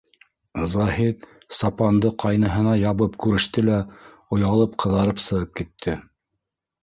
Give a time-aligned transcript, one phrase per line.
[0.69, 1.27] Заһит
[1.57, 3.77] сапанды ҡайныһына ябып күреште лә,
[4.37, 5.97] оялып ҡыҙарып сығып китте.